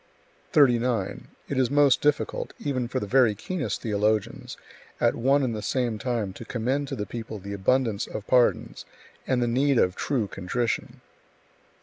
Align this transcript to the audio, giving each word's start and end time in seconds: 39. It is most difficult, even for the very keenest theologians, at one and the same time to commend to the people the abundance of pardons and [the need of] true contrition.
39. 0.53 1.27
It 1.47 1.59
is 1.59 1.69
most 1.69 2.01
difficult, 2.01 2.53
even 2.57 2.87
for 2.87 2.99
the 2.99 3.05
very 3.05 3.35
keenest 3.35 3.83
theologians, 3.83 4.57
at 4.99 5.13
one 5.13 5.43
and 5.43 5.55
the 5.55 5.61
same 5.61 5.99
time 5.99 6.33
to 6.33 6.43
commend 6.43 6.87
to 6.87 6.95
the 6.95 7.05
people 7.05 7.37
the 7.37 7.53
abundance 7.53 8.07
of 8.07 8.25
pardons 8.25 8.83
and 9.27 9.43
[the 9.43 9.47
need 9.47 9.77
of] 9.77 9.95
true 9.95 10.25
contrition. 10.27 11.01